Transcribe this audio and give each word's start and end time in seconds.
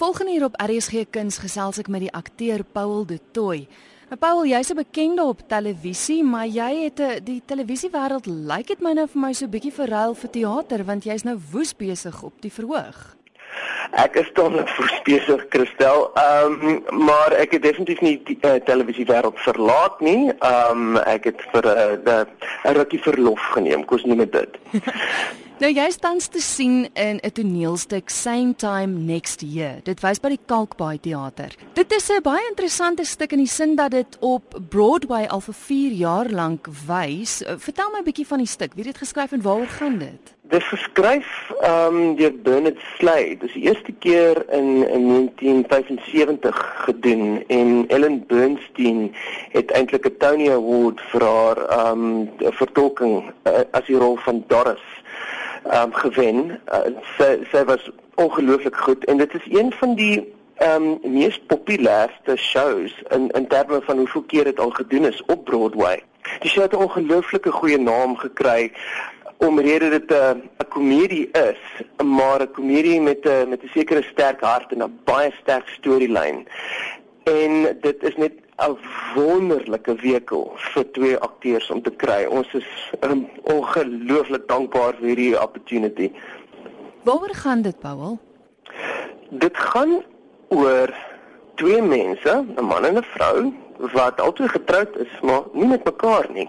Volgende 0.00 0.32
hier 0.32 0.44
op 0.44 0.54
RSG 0.56 1.10
Kuns 1.12 1.36
gesels 1.42 1.76
ek 1.82 1.88
met 1.92 2.00
die 2.00 2.12
akteur 2.16 2.62
Paul 2.64 3.02
De 3.04 3.18
Tooy. 3.36 3.66
Nou 4.08 4.16
Paul, 4.16 4.46
jy's 4.48 4.70
'n 4.72 4.78
bekende 4.78 5.24
op 5.28 5.42
televisie, 5.46 6.24
maar 6.24 6.46
jy 6.46 6.84
het 6.84 7.00
'n 7.00 7.24
die 7.24 7.42
televisiewêreld 7.44 8.26
lyk 8.26 8.66
dit 8.66 8.80
my 8.80 8.92
nou 8.92 9.06
vir 9.06 9.20
my 9.20 9.32
so 9.32 9.46
bietjie 9.46 9.72
verruil 9.72 10.14
vir 10.14 10.30
teater 10.30 10.84
want 10.84 11.04
jy's 11.04 11.22
nou 11.22 11.36
woes 11.52 11.76
besig 11.76 12.22
op 12.22 12.32
die 12.40 12.52
verhoog. 12.52 13.16
Ek 13.90 14.14
is 14.14 14.30
dan 14.34 14.60
voorspeesig 14.74 15.46
Christel. 15.48 16.10
Ehm 16.14 16.52
um, 16.62 17.04
maar 17.06 17.32
ek 17.32 17.52
het 17.56 17.62
definitief 17.62 18.00
nie 18.00 18.16
die 18.24 18.38
uh, 18.40 18.54
televisiewêreld 18.64 19.38
verlaat 19.38 20.00
nie. 20.00 20.32
Ehm 20.38 20.96
um, 20.96 20.96
ek 20.96 21.24
het 21.24 21.44
vir 21.52 21.64
'n 21.66 22.08
uh, 22.08 22.24
'n 22.64 22.74
rukkie 22.74 23.02
verlof 23.02 23.40
geneem, 23.56 23.84
kos 23.84 24.04
nie 24.04 24.16
met 24.16 24.32
dit. 24.32 24.58
Nou 25.60 25.68
jy 25.68 25.90
tans 26.00 26.30
te 26.32 26.40
sien 26.40 26.88
in 26.94 27.18
'n 27.20 27.32
toneelstuk 27.32 28.08
Same 28.08 28.54
Time 28.56 28.98
Next 28.98 29.40
Year. 29.40 29.80
Dit 29.84 30.00
wys 30.00 30.20
by 30.20 30.28
die 30.28 30.40
Kalkbaai 30.46 31.00
Theater. 31.00 31.52
Dit 31.74 31.92
is 31.92 32.08
'n 32.08 32.22
baie 32.22 32.48
interessante 32.48 33.04
stuk 33.04 33.32
in 33.32 33.38
die 33.38 33.46
sin 33.46 33.76
dat 33.76 33.90
dit 33.90 34.16
op 34.20 34.60
Broadway 34.68 35.26
al 35.26 35.40
vir 35.40 35.54
4 35.54 35.92
jaar 35.92 36.30
lank 36.30 36.66
wys. 36.86 37.42
Vertel 37.44 37.90
my 37.90 37.98
'n 37.98 38.04
bietjie 38.04 38.26
van 38.26 38.38
die 38.38 38.46
stuk. 38.46 38.72
Wie 38.74 38.84
het 38.84 38.92
dit 38.92 39.02
geskryf 39.02 39.32
en 39.32 39.42
waaroor 39.42 39.66
gaan 39.66 39.98
dit? 39.98 40.34
Dit 40.48 40.60
is 40.60 40.68
geskryf 40.68 41.52
ehm 41.60 41.94
um, 41.94 42.16
deur 42.16 42.34
Bernard 42.42 42.78
Slade. 42.96 43.36
Dit 43.36 43.42
is 43.42 43.52
die 43.52 43.62
eerste 43.70 43.92
keer 43.98 44.50
in, 44.50 44.88
in 44.88 45.08
1975 45.08 46.82
gedoen 46.84 47.44
en 47.46 47.84
Ellen 47.88 48.24
Bernstein 48.26 49.14
het 49.52 49.70
eintlik 49.70 50.06
'n 50.06 50.16
Tony 50.18 50.48
Award 50.50 51.00
vir 51.10 51.22
haar 51.24 51.58
ehm 51.66 52.04
um, 52.04 52.52
vertolking 52.62 53.14
uh, 53.44 53.62
as 53.70 53.86
die 53.86 53.96
rol 53.96 54.16
van 54.16 54.44
Doris 54.46 54.86
um, 55.74 55.92
gewen. 55.92 56.60
Uh, 56.66 56.90
sy 57.16 57.30
sy 57.52 57.64
was 57.64 57.90
ongelooflik 58.14 58.76
goed 58.76 59.04
en 59.04 59.16
dit 59.16 59.34
is 59.34 59.46
een 59.58 59.72
van 59.72 59.94
die 59.94 60.18
ehm 60.56 60.82
um, 60.82 61.12
mees 61.12 61.40
populairste 61.46 62.36
shows 62.36 62.94
in 63.08 63.30
in 63.30 63.46
terme 63.46 63.80
van 63.82 63.96
hoeveel 63.96 64.22
keer 64.22 64.44
dit 64.44 64.60
al 64.60 64.70
gedoen 64.70 65.04
is 65.04 65.22
op 65.26 65.44
Broadway. 65.44 66.02
Show 66.42 66.62
het 66.62 66.72
'n 66.72 66.84
ongelooflike 66.86 67.50
goeie 67.50 67.78
naam 67.78 68.16
gekry 68.16 68.72
omrede 69.46 69.88
dit 69.90 70.10
'n 70.12 70.42
'n 70.62 70.68
komedie 70.68 71.28
is, 71.50 71.62
maar 72.04 72.40
'n 72.42 72.52
komedie 72.52 73.00
met 73.00 73.24
'n 73.24 73.48
met 73.48 73.62
'n 73.62 73.70
sekere 73.74 74.02
sterk 74.02 74.40
hart 74.40 74.72
en 74.72 74.82
'n 74.82 75.00
baie 75.04 75.32
sterk 75.42 75.68
storielyn. 75.68 76.46
En 77.24 77.52
dit 77.80 78.02
is 78.02 78.16
net 78.16 78.32
'n 78.58 78.76
wonderlike 79.14 79.94
wekel 79.94 80.52
vir 80.56 80.90
twee 80.90 81.16
akteurs 81.16 81.70
om 81.70 81.82
te 81.82 81.90
kry. 81.90 82.24
Ons 82.24 82.52
is 82.54 82.92
um, 83.00 83.28
ongelooflik 83.42 84.48
dankbaar 84.48 84.94
vir 84.98 85.06
hierdie 85.06 85.42
opportunity. 85.42 86.12
Waaroor 87.02 87.34
gaan 87.34 87.62
dit, 87.62 87.78
Paul? 87.78 88.18
Dit 89.30 89.56
gaan 89.56 90.02
oor 90.48 90.94
twee 91.54 91.82
mense, 91.82 92.44
'n 92.56 92.64
man 92.64 92.84
en 92.84 92.96
'n 92.96 93.02
vrou 93.02 93.52
wat 93.92 94.20
albei 94.20 94.48
getroud 94.48 94.96
is, 94.96 95.20
maar 95.22 95.42
nie 95.52 95.66
met 95.66 95.84
mekaar 95.84 96.26
nie. 96.32 96.48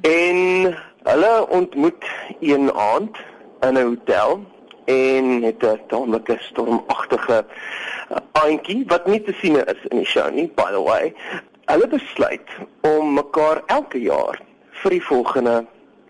En 0.00 0.76
hulle 1.06 1.48
ontmoet 1.48 2.04
een 2.40 2.72
aand 2.72 3.16
in 3.60 3.74
'n 3.78 3.82
hotel 3.82 4.44
en 4.84 5.42
het 5.42 5.62
'n 5.62 5.80
tamelike 5.86 6.36
stormagtige 6.38 7.44
aantjie 8.32 8.84
wat 8.86 9.06
nie 9.06 9.22
te 9.22 9.34
sien 9.40 9.56
is 9.66 9.82
in 9.88 9.96
die 9.96 10.06
show 10.06 10.30
nie 10.30 10.48
by 10.54 10.70
the 10.70 10.82
way. 10.82 11.14
Hulle 11.64 11.88
besluit 11.88 12.48
om 12.80 13.14
mekaar 13.14 13.62
elke 13.66 14.00
jaar 14.00 14.40
vir 14.70 14.90
die 14.90 15.02
volgende 15.02 15.66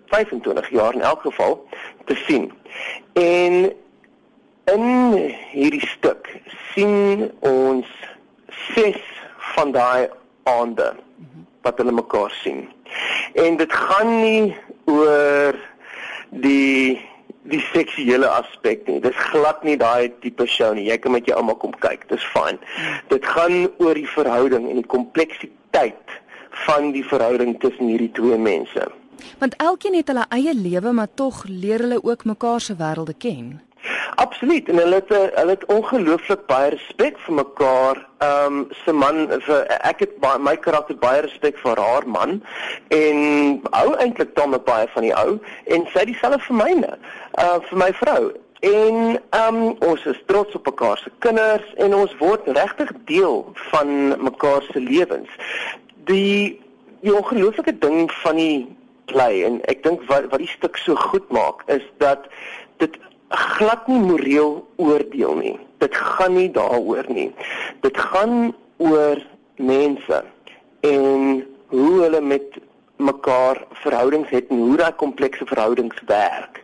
25 0.06 0.70
jaar 0.70 0.94
in 0.94 1.00
elk 1.00 1.20
geval 1.20 1.68
te 2.04 2.14
sien. 2.14 2.52
En 3.12 3.72
in 4.64 4.84
hierdie 5.50 5.86
stuk 5.86 6.40
sien 6.72 7.30
ons 7.40 7.86
ses 8.74 9.00
van 9.54 9.72
daai 9.72 10.08
aande 10.42 10.94
wat 11.62 11.78
hulle 11.78 11.92
mekaar 11.92 12.30
sien. 12.30 12.68
En 13.34 13.56
dit 13.56 13.72
gaan 13.72 14.20
nie 14.20 14.56
oor 14.86 15.58
die 16.30 16.98
die 17.46 17.62
seksuele 17.70 18.26
aspek 18.26 18.86
nie. 18.88 18.98
Dis 19.00 19.18
glad 19.30 19.62
nie 19.62 19.76
daai 19.78 20.10
tipe 20.22 20.48
show 20.50 20.72
nie. 20.74 20.88
Jy 20.88 20.96
kan 21.02 21.14
met 21.14 21.28
jou 21.30 21.36
ouma 21.38 21.54
kom 21.62 21.74
kyk. 21.82 22.08
Dis 22.10 22.24
fyn. 22.34 22.58
Dit 23.12 23.26
gaan 23.26 23.68
oor 23.78 23.94
die 23.94 24.08
verhouding 24.10 24.66
en 24.70 24.80
die 24.80 24.90
kompleksiteit 24.90 26.16
van 26.66 26.90
die 26.96 27.04
verhouding 27.06 27.54
tussen 27.62 27.92
hierdie 27.92 28.10
twee 28.16 28.38
mense. 28.38 28.88
Want 29.38 29.54
elkeen 29.62 29.94
het 29.94 30.10
hulle 30.10 30.26
eie 30.34 30.54
lewe, 30.54 30.92
maar 30.92 31.12
tog 31.14 31.44
leer 31.48 31.86
hulle 31.86 32.02
ook 32.02 32.24
mekaar 32.24 32.60
se 32.60 32.76
wêrelde 32.76 33.14
ken. 33.18 33.60
Absoluut 34.14 34.68
en 34.68 34.78
hulle 34.78 34.94
het 34.94 35.08
hulle 35.08 35.50
het 35.50 35.64
ongelooflik 35.64 36.46
baie 36.46 36.70
respek 36.70 37.18
vir 37.18 37.34
mekaar. 37.34 38.00
Ehm 38.18 38.56
um, 38.56 38.68
se 38.84 38.92
man 38.92 39.26
vir 39.46 39.66
ek 39.90 40.00
het 40.04 40.16
baie, 40.20 40.38
my 40.38 40.56
karakter 40.56 40.96
baie 40.96 41.20
respek 41.20 41.58
vir 41.58 41.80
haar 41.80 42.06
man 42.08 42.42
en 42.88 43.18
hou 43.70 43.94
eintlik 43.96 44.34
dan 44.36 44.56
baie 44.64 44.88
van 44.94 45.02
die 45.02 45.14
ou 45.14 45.38
en 45.64 45.86
sy 45.92 46.04
dieselfde 46.08 46.40
vir 46.48 46.56
myne. 46.62 46.92
Uh 47.38 47.58
vir 47.68 47.78
my 47.84 47.92
vrou. 48.02 48.32
En 48.60 49.18
um, 49.36 49.60
ons 49.84 50.06
is 50.06 50.22
trots 50.26 50.54
op 50.54 50.66
mekaar 50.66 50.98
se 50.98 51.10
kinders 51.18 51.74
en 51.76 51.94
ons 51.94 52.16
word 52.18 52.48
regtig 52.56 52.92
deel 53.04 53.44
van 53.70 53.90
mekaar 54.22 54.62
se 54.70 54.80
lewens. 54.80 55.28
Die 56.08 56.60
die 57.00 57.14
ongelooflike 57.14 57.78
ding 57.78 58.12
van 58.22 58.36
die 58.40 58.76
play 59.04 59.44
en 59.46 59.60
ek 59.70 59.84
dink 59.84 60.02
wat 60.10 60.30
wat 60.32 60.42
die 60.42 60.50
stuk 60.50 60.78
so 60.80 60.96
goed 61.10 61.28
maak 61.34 61.62
is 61.70 61.84
dat 62.02 62.26
dit 62.82 62.96
glad 63.28 63.86
nie 63.86 64.00
moreel 64.00 64.66
oordeel 64.76 65.34
nie. 65.34 65.58
Dit 65.78 65.96
gaan 65.96 66.34
nie 66.34 66.50
daaroor 66.50 67.04
nie. 67.08 67.34
Dit 67.80 67.98
gaan 67.98 68.54
oor 68.76 69.20
mense 69.56 70.24
en 70.80 71.44
hoe 71.66 71.92
hulle 72.02 72.20
met 72.20 72.58
mekaar 72.96 73.64
verhoudings 73.82 74.30
het 74.30 74.48
en 74.48 74.56
hoe 74.56 74.76
daai 74.76 74.94
komplekse 74.96 75.46
verhoudings 75.46 76.00
werk. 76.06 76.62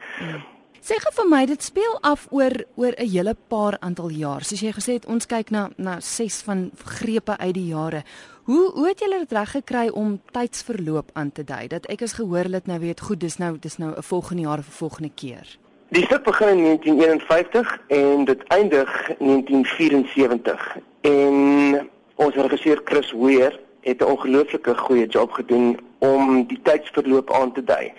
Sê 0.82 0.96
gou 0.98 1.12
vir 1.14 1.28
my, 1.30 1.44
dit 1.46 1.62
speel 1.62 1.92
af 2.02 2.24
oor 2.34 2.54
oor 2.74 2.94
'n 2.98 3.06
hele 3.06 3.36
paar 3.48 3.76
aantal 3.80 4.08
jaar. 4.10 4.42
Soos 4.42 4.60
jy 4.60 4.72
gesê 4.72 4.92
het, 4.98 5.06
ons 5.06 5.26
kyk 5.26 5.50
na 5.50 5.70
na 5.76 6.00
6 6.00 6.42
van 6.42 6.70
grepe 6.84 7.36
uit 7.38 7.54
die 7.54 7.66
jare. 7.66 8.02
Hoe 8.44 8.72
hoe 8.74 8.88
het 8.88 9.00
julle 9.00 9.18
dit 9.18 9.32
reg 9.32 9.50
gekry 9.50 9.88
om 9.88 10.20
tydsverloop 10.32 11.10
aan 11.12 11.32
te 11.32 11.44
dui? 11.44 11.68
Dat 11.68 11.86
ek 11.86 12.02
as 12.02 12.12
gehoor 12.12 12.50
het 12.50 12.66
nou 12.66 12.78
weet, 12.80 13.00
goed, 13.00 13.20
dis 13.20 13.38
nou 13.38 13.58
dis 13.58 13.78
nou 13.78 13.94
'n 13.96 14.02
volgende 14.02 14.42
jaar 14.42 14.58
of 14.58 14.66
'n 14.66 14.78
volgende 14.82 15.10
keer. 15.14 15.61
Die 15.92 16.04
stuk 16.04 16.22
begin 16.22 16.48
in 16.48 16.62
1951 16.62 17.80
en 17.86 18.24
dit 18.24 18.42
eindig 18.46 19.10
1974. 19.18 20.76
En 21.00 21.90
ons 22.14 22.34
regisseur 22.34 22.80
Chris 22.84 23.12
Weer 23.12 23.60
het 23.80 24.00
'n 24.00 24.04
ongelooflike 24.04 24.76
goeie 24.76 25.06
job 25.06 25.32
gedoen 25.32 25.78
om 25.98 26.46
die 26.46 26.60
tydsverloop 26.62 27.32
aan 27.32 27.52
te 27.52 27.64
dui. 27.64 27.92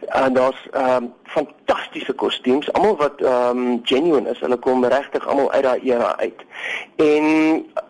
En 0.00 0.32
daar's 0.32 0.68
ehm 0.70 1.02
um, 1.02 1.12
fantastiese 1.24 2.12
kostuums, 2.12 2.72
almal 2.72 2.96
wat 2.96 3.20
ehm 3.20 3.58
um, 3.58 3.80
genuine 3.82 4.30
is. 4.30 4.40
Hulle 4.40 4.56
kom 4.56 4.84
regtig 4.84 5.26
almal 5.26 5.52
uit 5.52 5.62
daai 5.62 5.80
era 5.82 6.16
uit. 6.16 6.40
En 6.96 7.24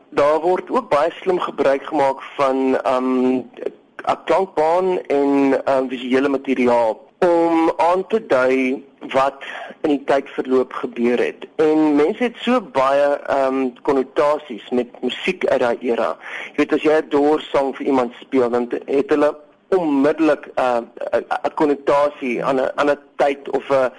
daar 0.09 0.41
word 0.41 0.71
ook 0.71 0.89
baie 0.89 1.11
slim 1.21 1.41
gebruik 1.41 1.83
gemaak 1.83 2.23
van 2.23 2.81
ehm 2.83 3.05
um, 3.05 3.51
'n 3.97 4.25
klankbaan 4.25 5.01
en 5.07 5.61
ehm 5.65 5.83
um, 5.83 5.89
visuele 5.89 6.29
materiaal 6.29 7.08
om 7.19 7.73
aan 7.77 8.07
te 8.07 8.27
dui 8.27 8.85
wat 9.13 9.43
in 9.81 9.91
die 9.91 10.05
tyd 10.05 10.31
verloop 10.37 10.73
gebeur 10.73 11.19
het. 11.19 11.47
En 11.63 11.97
mense 11.97 12.23
het 12.23 12.39
so 12.45 12.61
baie 12.61 13.09
ehm 13.19 13.59
um, 13.59 13.73
konnotasies 13.83 14.69
met 14.71 15.03
musiek 15.03 15.47
uit 15.47 15.61
daai 15.61 15.77
era. 15.81 16.17
Jy 16.53 16.63
weet 16.63 16.73
as 16.73 16.87
jy 16.87 16.99
'n 16.99 17.11
doorsang 17.15 17.75
vir 17.77 17.87
iemand 17.87 18.15
speel, 18.21 18.51
dan 18.51 18.69
het 18.87 19.11
hulle 19.11 19.35
onmiddellik 19.69 20.47
'n 20.47 20.61
uh, 20.61 21.21
'n 21.45 21.55
konnotasie 21.55 22.45
aan 22.45 22.57
'n 22.57 22.71
aan 22.75 22.91
'n 22.91 22.99
tyd 23.17 23.51
of 23.51 23.71
'n 23.71 23.93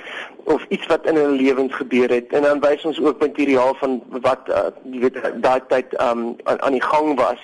of 0.43 0.65
iets 0.69 0.85
wat 0.85 1.05
in 1.05 1.15
hulle 1.15 1.41
lewens 1.41 1.75
gebeur 1.75 2.09
het 2.09 2.33
en 2.33 2.41
dan 2.41 2.59
wys 2.59 2.85
ons 2.85 3.01
ook 3.01 3.19
materiaal 3.19 3.75
van 3.77 4.01
wat 4.09 4.49
uh, 4.49 4.73
jy 4.83 4.99
weet 4.99 5.17
daai 5.45 5.61
tyd 5.67 5.93
um, 6.01 6.35
aan, 6.43 6.61
aan 6.61 6.71
die 6.71 6.87
gang 6.91 7.15
was 7.19 7.41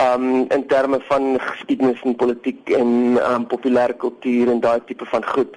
um, 0.00 0.46
in 0.48 0.66
terme 0.66 1.00
van 1.00 1.40
geskiedenis 1.40 2.02
en 2.02 2.16
politiek 2.16 2.70
en 2.70 3.20
um, 3.30 3.46
populêre 3.46 3.96
kultuur 3.96 4.48
en 4.48 4.60
daai 4.60 4.80
tipe 4.86 5.04
van 5.04 5.24
goed. 5.24 5.56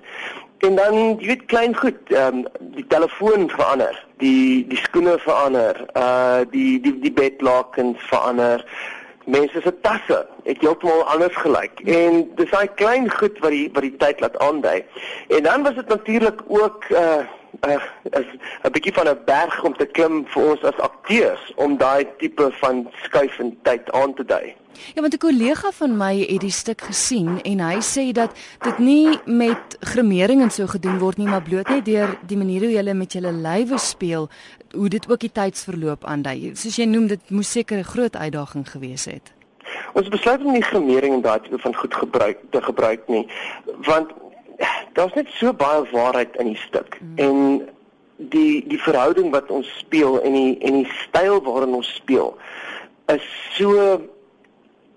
En 0.58 0.76
dan 0.76 0.96
jy 1.20 1.28
weet 1.32 1.46
klein 1.46 1.76
goed, 1.76 2.12
um, 2.14 2.44
die 2.76 2.86
telefoon 2.88 3.48
verander, 3.50 3.96
die 4.22 4.68
die 4.68 4.78
skoene 4.78 5.16
verander, 5.20 5.80
uh 5.98 6.44
die 6.52 6.80
die 6.84 7.00
die 7.00 7.14
bedlakens 7.14 8.04
verander 8.12 8.66
mense 9.26 9.62
se 9.62 9.74
tasse 9.82 10.28
het 10.44 10.62
heeltemal 10.62 11.04
anders 11.04 11.36
gelyk. 11.36 11.80
En 11.86 12.24
dis 12.36 12.50
daai 12.50 12.68
klein 12.76 13.12
goed 13.12 13.40
wat 13.40 13.52
die 13.52 13.70
wat 13.74 13.86
die 13.86 13.96
tyd 13.98 14.20
laat 14.20 14.40
aandui. 14.40 14.82
En 15.28 15.44
dan 15.44 15.64
was 15.64 15.76
dit 15.76 15.88
natuurlik 15.88 16.42
ook 16.48 16.86
uh 16.90 17.22
uh, 17.60 17.82
is 18.20 18.30
'n 18.64 18.72
bietjie 18.72 18.94
van 18.94 19.08
'n 19.08 19.20
berg 19.26 19.64
om 19.64 19.74
te 19.74 19.86
klim 19.86 20.26
vir 20.28 20.44
ons 20.52 20.64
as 20.64 20.80
akteurs 20.80 21.54
om 21.56 21.78
daai 21.78 22.08
tipe 22.18 22.52
van 22.62 22.88
skuif 23.04 23.40
in 23.40 23.58
tyd 23.64 23.92
aan 23.92 24.14
te 24.14 24.26
dui. 24.26 24.56
Ja, 24.96 25.02
want 25.02 25.14
'n 25.14 25.18
kollega 25.18 25.72
van 25.72 25.98
my 25.98 26.18
het 26.20 26.42
die 26.42 26.52
stuk 26.52 26.82
gesien 26.82 27.42
en 27.42 27.60
hy 27.60 27.80
sê 27.80 28.12
dat 28.12 28.32
dit 28.62 28.78
nie 28.78 29.20
met 29.26 29.78
gremering 29.80 30.42
en 30.42 30.52
so 30.52 30.68
gedoen 30.68 31.00
word 31.00 31.18
nie, 31.18 31.28
maar 31.28 31.42
bloot 31.42 31.70
net 31.70 31.86
deur 31.86 32.18
die 32.28 32.38
manier 32.38 32.60
hoe 32.62 32.72
jy 32.72 32.94
met 32.94 33.14
jou 33.14 33.32
lywe 33.32 33.78
speel, 33.78 34.30
hoe 34.72 34.90
dit 34.90 35.10
ook 35.10 35.20
die 35.20 35.32
tydsverloop 35.32 36.06
aandui. 36.06 36.56
Soos 36.56 36.76
jy 36.76 36.86
noem, 36.86 37.08
dit 37.08 37.30
moes 37.30 37.52
seker 37.52 37.78
'n 37.78 37.84
groot 37.84 38.16
uitdaging 38.16 38.70
gewees 38.70 39.06
het. 39.06 39.34
Ons 39.94 40.08
besluit 40.08 40.44
om 40.44 40.52
nie 40.52 40.62
gremering 40.62 41.14
en 41.14 41.22
daai 41.22 41.40
tipe 41.40 41.58
van 41.58 41.76
goed 41.76 41.96
gebruik 41.96 42.38
te 42.50 42.62
gebruik 42.62 43.08
nie, 43.08 43.28
want 43.84 44.12
daar's 44.94 45.14
net 45.14 45.30
so 45.34 45.54
baie 45.54 45.84
waarheid 45.92 46.36
in 46.36 46.52
die 46.52 46.62
stuk. 46.68 46.98
Mm. 47.02 47.18
En 47.18 47.70
die 48.30 48.68
die 48.68 48.82
verhouding 48.82 49.32
wat 49.32 49.50
ons 49.50 49.70
speel 49.78 50.22
en 50.22 50.34
die 50.34 50.58
en 50.60 50.82
die 50.82 50.92
styl 51.02 51.42
waarin 51.42 51.74
ons 51.74 51.90
speel 51.96 52.36
is 53.14 53.26
so 53.58 54.02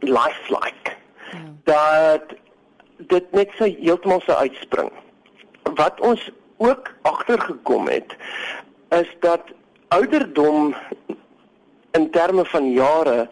lifelike 0.04 0.92
ja. 1.32 1.40
dat 1.64 2.34
dit 2.98 3.32
net 3.32 3.50
so 3.56 3.64
heeltemal 3.64 4.20
so 4.24 4.32
uitspring. 4.32 4.90
Wat 5.74 6.00
ons 6.00 6.30
ook 6.56 6.90
agtergekom 7.02 7.88
het 7.88 8.16
is 8.94 9.08
dat 9.20 9.40
ouderdom 9.88 10.74
in 11.90 12.10
terme 12.10 12.44
van 12.44 12.70
jare 12.72 13.28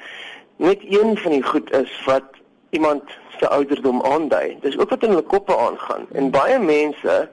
net 0.56 0.80
een 0.82 1.16
van 1.18 1.30
die 1.30 1.42
goed 1.42 1.72
is 1.72 1.92
wat 2.04 2.41
iemand 2.72 3.02
se 3.38 3.48
ouderdom 3.48 4.00
aandui. 4.02 4.56
Dis 4.60 4.78
ook 4.78 4.90
wat 4.90 5.02
in 5.02 5.08
hulle 5.08 5.22
koppe 5.22 5.56
aangaan. 5.56 6.06
En 6.12 6.30
baie 6.30 6.58
mense 6.58 7.30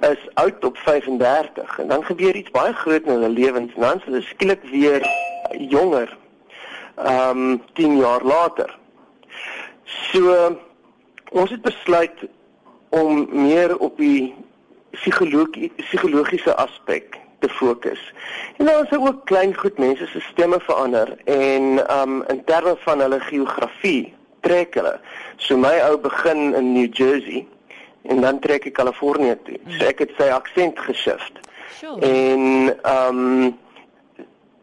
is 0.00 0.28
oud 0.34 0.64
op 0.64 0.76
35 0.76 1.78
en 1.78 1.88
dan 1.88 2.04
gebeur 2.04 2.34
iets 2.34 2.50
baie 2.50 2.72
groot 2.72 3.02
in 3.04 3.12
hulle 3.12 3.28
lewens 3.28 3.74
en 3.74 3.80
dan 3.80 3.98
is 3.98 4.04
hulle 4.04 4.22
skielik 4.22 4.62
weer 4.70 5.04
jonger. 5.58 6.16
Ehm 6.96 7.38
um, 7.38 7.62
10 7.72 7.96
jaar 7.96 8.24
later. 8.24 8.78
So 9.84 10.56
ons 11.30 11.50
het 11.50 11.62
besluit 11.62 12.24
om 12.88 13.26
meer 13.30 13.78
op 13.78 13.98
die 13.98 14.34
psigologie 14.90 15.72
psigologiese 15.76 16.54
aspek 16.56 17.18
te 17.38 17.48
fokus. 17.48 18.12
En 18.56 18.64
dan 18.64 18.84
is 18.84 18.96
ook 18.96 19.24
klein 19.24 19.54
goed 19.56 19.78
mense 19.78 20.06
se 20.06 20.20
stemme 20.20 20.60
verander 20.60 21.16
en 21.24 21.84
um 22.00 22.22
in 22.22 22.44
terme 22.44 22.76
van 22.78 23.00
hulle 23.00 23.20
geografie 23.20 24.18
trek 24.40 24.74
hulle. 24.74 24.98
So 25.36 25.56
my 25.56 25.76
ou 25.88 25.98
begin 25.98 26.54
in 26.54 26.72
New 26.72 26.88
Jersey 26.92 27.46
en 28.02 28.20
dan 28.24 28.40
trek 28.40 28.66
ek 28.70 28.76
Kalifornië 28.78 29.36
toe. 29.44 29.58
So 29.76 29.88
ek 29.88 30.04
het 30.04 30.16
sy 30.18 30.30
aksent 30.32 30.80
geshift. 30.86 31.40
Sure. 31.78 32.00
En 32.00 32.74
um 32.84 33.22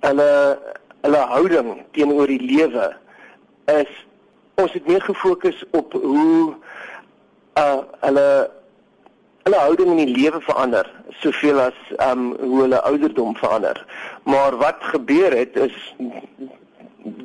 hulle 0.06 0.32
hulle 1.02 1.24
houding 1.32 1.72
teenoor 1.96 2.30
die 2.30 2.42
lewe 2.42 2.92
is 3.72 3.90
ons 4.58 4.74
het 4.74 4.88
meer 4.90 5.02
gefokus 5.06 5.64
op 5.78 5.94
hoe 5.94 6.54
uh 7.58 7.82
hulle 8.06 8.28
hulle 9.48 9.60
houding 9.64 9.94
in 9.94 10.02
die 10.02 10.16
lewe 10.18 10.42
verander 10.44 10.90
soveel 11.22 11.60
as 11.70 11.78
um 12.10 12.34
hoe 12.42 12.62
hulle 12.66 12.82
ouderdom 12.90 13.36
verander. 13.36 13.86
Maar 14.24 14.58
wat 14.58 14.82
gebeur 14.94 15.34
het 15.38 15.56
is 15.56 15.78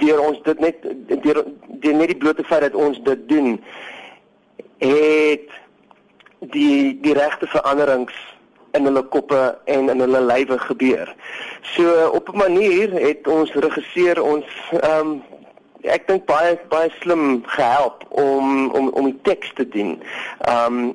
deur 0.02 0.20
ons 0.20 0.42
dit 0.42 0.60
net 0.60 0.84
deur 1.08 1.44
deur 1.82 1.94
net 1.94 2.12
die 2.12 2.20
blote 2.24 2.44
feit 2.44 2.60
dat 2.66 2.74
ons 2.74 3.00
dit 3.02 3.28
doen 3.28 3.56
het 4.82 5.48
die 6.54 6.98
die 7.00 7.14
regte 7.14 7.46
veranderings 7.46 8.14
in 8.72 8.88
hulle 8.88 9.02
koppe 9.02 9.58
en 9.64 9.90
in 9.92 10.00
hulle 10.00 10.20
lywe 10.24 10.58
gebeur. 10.58 11.14
So 11.74 12.08
op 12.12 12.28
'n 12.32 12.36
manier 12.36 12.92
het 12.92 13.28
ons 13.28 13.52
regisseur 13.52 14.22
ons 14.22 14.46
ehm 14.70 15.06
um, 15.06 15.22
ek 15.82 16.06
dink 16.06 16.24
baie 16.26 16.58
baie 16.68 16.90
slim 17.00 17.42
gehelp 17.46 18.04
om 18.08 18.70
om 18.70 18.88
om 18.88 19.04
die 19.04 19.18
teks 19.22 19.52
te 19.54 19.68
doen. 19.68 20.02
Ehm 20.40 20.92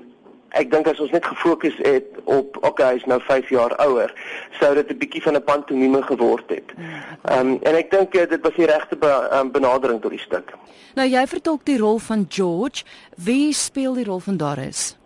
ek 0.49 0.71
dink 0.71 0.87
as 0.87 0.99
ons 0.99 1.11
net 1.11 1.25
gefokus 1.25 1.75
het 1.83 2.05
op 2.23 2.57
okay, 2.61 2.93
hy's 2.93 3.05
nou 3.05 3.19
5 3.21 3.49
jaar 3.49 3.75
ouer, 3.87 4.13
sou 4.59 4.73
dit 4.75 4.91
'n 4.91 4.97
bietjie 4.97 5.21
van 5.21 5.35
'n 5.35 5.43
pantomime 5.43 6.01
geword 6.03 6.49
het. 6.49 6.73
Mm, 6.77 6.83
ehm 7.21 7.47
um, 7.47 7.59
en 7.61 7.75
ek 7.75 7.91
dink 7.91 8.15
eh, 8.15 8.29
dit 8.29 8.41
was 8.41 8.55
die 8.55 8.65
regte 8.65 8.95
be, 8.95 9.29
um, 9.33 9.51
benadering 9.51 10.01
tot 10.01 10.11
die 10.11 10.19
stuk. 10.19 10.53
Nou 10.95 11.07
jy 11.07 11.27
vertolk 11.27 11.65
die 11.65 11.77
rol 11.77 11.99
van 11.99 12.25
George. 12.29 12.83
Wie 13.15 13.53
speel 13.53 13.93
die 13.93 14.05
rol 14.05 14.19
van 14.19 14.37
Doris? 14.37 14.97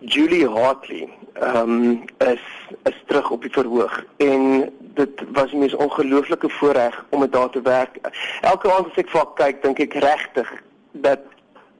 Julie 0.00 0.48
Hartley. 0.48 1.08
Ehm 1.32 1.56
um, 1.56 2.04
is 2.18 2.44
is 2.82 3.02
terug 3.06 3.30
op 3.30 3.42
die 3.42 3.52
verhoog 3.52 4.04
en 4.16 4.72
dit 4.94 5.22
was 5.32 5.52
'n 5.52 5.58
mens 5.58 5.74
ongelooflike 5.74 6.48
voorreg 6.48 7.04
om 7.10 7.20
met 7.20 7.34
haar 7.34 7.50
te 7.50 7.62
werk. 7.62 7.98
Elke 8.40 8.72
aand 8.72 8.86
as 8.86 8.96
ek 8.96 9.10
vir 9.10 9.20
haar 9.20 9.34
kyk, 9.34 9.62
dink 9.62 9.78
ek 9.78 9.94
regtig 9.94 10.62
dat 10.92 11.20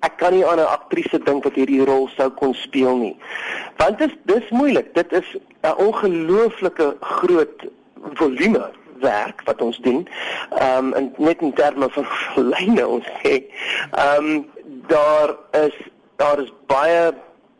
ek 0.00 0.16
kan 0.16 0.32
nie 0.32 0.46
aan 0.46 0.58
'n 0.58 0.72
aktrise 0.78 1.18
dink 1.18 1.44
wat 1.44 1.54
hierdie 1.54 1.84
rol 1.84 2.08
sou 2.16 2.30
kon 2.30 2.54
speel 2.54 2.96
nie. 2.96 3.16
Want 3.76 3.98
dit 3.98 4.10
is 4.10 4.16
dis 4.24 4.50
moeilik. 4.50 4.94
Dit 4.94 5.12
is 5.12 5.36
'n 5.62 5.76
ongelooflike 5.76 6.96
groot 7.00 7.66
volume 8.14 8.70
werk 9.00 9.42
wat 9.44 9.62
ons 9.62 9.78
doen. 9.78 10.08
Ehm 10.50 10.86
um, 10.86 10.92
en 10.92 11.14
net 11.16 11.40
in 11.40 11.52
terme 11.52 11.88
van 11.90 12.06
lyne 12.52 12.88
ons 12.88 13.06
sê. 13.22 13.42
Ehm 13.90 14.24
um, 14.24 14.46
daar 14.86 15.36
is 15.52 15.74
daar 16.16 16.38
is 16.40 16.52
baie 16.66 17.12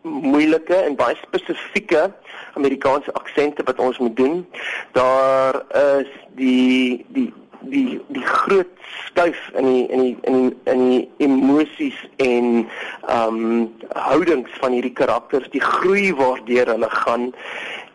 moeilike 0.03 0.75
en 0.75 0.97
baie 0.97 1.17
spesifieke 1.23 2.13
Amerikaanse 2.55 3.13
aksente 3.13 3.63
wat 3.63 3.79
ons 3.79 3.99
moet 3.99 4.17
doen. 4.17 4.47
Daar 4.93 5.63
is 5.99 6.09
die 6.35 7.05
die 7.09 7.33
die 7.71 8.01
die 8.09 8.25
groot 8.25 8.73
skuif 9.07 9.39
in 9.55 9.67
die 9.67 9.87
in 9.87 10.03
die 10.03 10.17
in 10.23 10.37
die, 10.43 10.57
in 10.73 10.85
die 10.91 11.11
emosies 11.27 11.99
en 12.17 12.69
ehm 13.09 13.41
um, 13.41 13.75
houdings 13.93 14.51
van 14.61 14.73
hierdie 14.73 14.93
karakters, 14.93 15.49
die 15.51 15.63
groei 15.63 16.15
waardeur 16.15 16.73
hulle 16.75 16.91
gaan. 16.91 17.33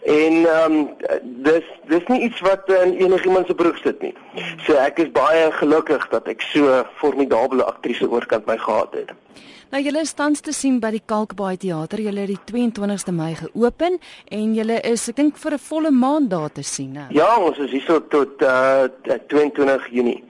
En 0.02 0.34
ehm 0.46 0.78
um, 0.78 0.90
dis 1.22 1.68
dis 1.92 2.08
nie 2.08 2.22
iets 2.30 2.40
wat 2.46 2.70
in 2.82 2.94
enigiemand 2.98 3.48
se 3.48 3.56
broek 3.56 3.78
sit 3.84 4.02
nie. 4.02 4.14
So 4.66 4.78
ek 4.82 5.00
is 5.04 5.12
baie 5.12 5.52
gelukkig 5.60 6.08
dat 6.10 6.28
ek 6.28 6.42
so 6.54 6.84
formidable 7.02 7.64
aktrise 7.64 8.10
oorkant 8.10 8.46
my 8.46 8.58
gehad 8.58 8.98
het. 8.98 9.14
Nou 9.72 9.80
julle 9.80 10.02
is 10.04 10.12
tans 10.12 10.42
te 10.44 10.52
sien 10.52 10.82
by 10.84 10.90
die 10.92 11.04
Kalkbaai 11.08 11.56
Theater. 11.62 12.02
Julle 12.04 12.26
het 12.26 12.32
die 12.34 12.40
22ste 12.52 13.14
Mei 13.16 13.30
geopen 13.40 14.02
en 14.28 14.50
julle 14.58 14.82
is 14.90 15.06
ek 15.08 15.16
dink 15.16 15.38
vir 15.40 15.54
'n 15.54 15.64
volle 15.64 15.92
maand 15.92 16.30
daar 16.30 16.52
te 16.52 16.62
sien, 16.62 16.92
né? 16.92 17.08
Ja, 17.10 17.40
ons 17.40 17.58
is 17.58 17.72
hier 17.72 18.02
tot 18.10 18.42
uh 18.42 18.90
22 19.30 19.88
Junie. 19.92 20.24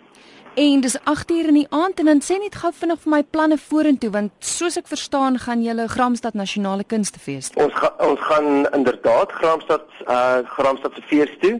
En 0.54 0.82
dis 0.82 0.98
8uur 0.98 1.48
in 1.48 1.54
die 1.54 1.68
aand 1.70 2.00
en 2.00 2.06
dan 2.06 2.22
sê 2.22 2.38
net 2.38 2.56
gou 2.56 2.72
vinnig 2.72 3.00
vir 3.00 3.10
my 3.10 3.24
planne 3.24 3.58
vorentoe 3.58 4.12
want 4.12 4.32
soos 4.40 4.78
ek 4.78 4.88
verstaan 4.88 5.40
gaan 5.40 5.64
julle 5.64 5.88
Gramstad 5.88 6.34
Nasionale 6.34 6.84
Kunstefees. 6.84 7.50
Ons 7.56 7.74
ga, 7.74 7.94
ons 7.98 8.20
gaan 8.20 8.68
inderdaad 8.74 9.32
Gramstad 9.32 9.88
uh 10.08 10.44
Gramstad 10.46 10.94
se 10.94 11.02
fees 11.02 11.34
toe. 11.40 11.60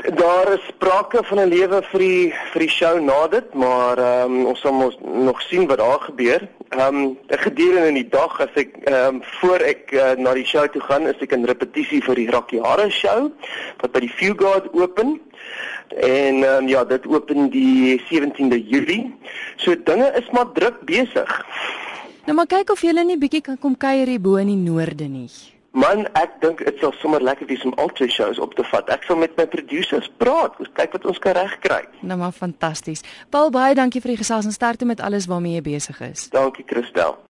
Daar 0.00 0.52
is 0.52 0.64
sprake 0.66 1.24
van 1.24 1.38
'n 1.38 1.48
lewe 1.48 1.82
vir 1.82 1.98
die 1.98 2.34
vir 2.52 2.60
die 2.60 2.68
show 2.68 3.00
na 3.00 3.28
dit, 3.28 3.54
maar 3.54 3.98
ehm 3.98 4.32
um, 4.32 4.46
ons 4.46 4.60
sal 4.60 4.72
ons 4.72 4.96
nog 5.00 5.42
sien 5.42 5.66
wat 5.66 5.78
daar 5.78 6.00
gebeur. 6.00 6.48
Ehm 6.68 6.96
um, 6.96 7.18
gedurende 7.28 7.92
die 7.92 8.08
dag 8.08 8.40
as 8.40 8.54
ek 8.54 8.76
ehm 8.84 9.14
um, 9.14 9.22
voor 9.22 9.60
ek 9.60 9.92
uh, 9.92 10.10
na 10.16 10.32
die 10.34 10.46
show 10.46 10.66
toe 10.68 10.80
gaan, 10.80 11.06
is 11.06 11.20
ek 11.20 11.32
in 11.32 11.44
repetisie 11.44 12.02
vir 12.02 12.14
die 12.14 12.30
Rockyhare 12.30 12.90
show 12.90 13.30
wat 13.80 13.92
by 13.92 14.00
die 14.00 14.14
Fugard 14.16 14.72
open. 14.72 15.20
En 16.00 16.42
um, 16.42 16.68
ja, 16.68 16.84
dit 16.84 17.06
open 17.06 17.50
die 17.50 18.00
17de 18.08 18.58
Julie. 18.68 19.14
So 19.56 19.76
dinge 19.84 20.12
is 20.16 20.30
maar 20.30 20.52
druk 20.52 20.80
besig. 20.88 21.46
Nou 22.24 22.36
maar 22.36 22.46
kyk 22.46 22.70
of 22.70 22.80
jy 22.80 22.92
net 22.92 23.06
'n 23.06 23.18
bietjie 23.18 23.40
kan 23.42 23.58
kom 23.58 23.76
kuier 23.76 24.06
hier 24.06 24.20
bo 24.20 24.36
in 24.36 24.46
die 24.46 24.70
noorde 24.70 25.04
nie. 25.04 25.28
Man, 25.72 26.04
ek 26.20 26.34
dink 26.44 26.60
dit 26.60 26.80
sal 26.82 26.92
sommer 27.00 27.22
lekker 27.24 27.48
wees 27.48 27.64
om 27.64 27.72
ultra 27.80 28.08
shows 28.12 28.38
op 28.44 28.52
te 28.58 28.64
vat. 28.68 28.90
Ek 28.92 29.06
sal 29.08 29.16
met 29.16 29.32
my 29.40 29.46
producers 29.48 30.10
praat, 30.20 30.58
kyk 30.76 30.98
wat 30.98 31.08
ons 31.08 31.20
kan 31.24 31.36
regkry. 31.38 31.80
Nou 32.04 32.18
maar 32.20 32.36
fantasties. 32.36 33.00
Paul, 33.32 33.48
baie 33.54 33.74
dankie 33.78 34.04
vir 34.04 34.12
die 34.12 34.20
gesels 34.20 34.48
en 34.48 34.52
sterkte 34.52 34.84
met 34.84 35.00
alles 35.00 35.30
waarmee 35.32 35.56
jy 35.56 35.66
besig 35.72 36.00
is. 36.12 36.28
Dankie, 36.36 36.68
Christel. 36.68 37.22